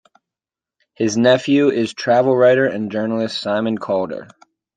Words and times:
His 0.95 1.15
nephew 1.15 1.69
is 1.69 1.93
travel 1.93 2.35
writer 2.35 2.65
and 2.65 2.91
journalist 2.91 3.39
Simon 3.39 3.77
Calder. 3.77 4.29